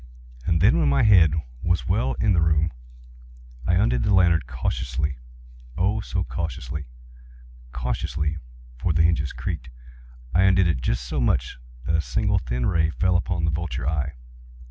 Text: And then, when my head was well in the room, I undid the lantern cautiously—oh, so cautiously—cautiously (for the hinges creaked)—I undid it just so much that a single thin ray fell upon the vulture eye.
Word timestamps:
And 0.47 0.61
then, 0.61 0.79
when 0.79 0.89
my 0.89 1.03
head 1.03 1.35
was 1.61 1.87
well 1.87 2.13
in 2.15 2.33
the 2.33 2.41
room, 2.41 2.71
I 3.67 3.75
undid 3.75 4.01
the 4.01 4.11
lantern 4.15 4.41
cautiously—oh, 4.47 5.99
so 6.01 6.23
cautiously—cautiously 6.23 8.37
(for 8.79 8.93
the 8.93 9.03
hinges 9.03 9.31
creaked)—I 9.31 10.41
undid 10.41 10.67
it 10.67 10.81
just 10.81 11.03
so 11.03 11.21
much 11.21 11.59
that 11.85 11.95
a 11.95 12.01
single 12.01 12.39
thin 12.39 12.65
ray 12.65 12.89
fell 12.89 13.15
upon 13.15 13.45
the 13.45 13.51
vulture 13.51 13.87
eye. 13.87 14.13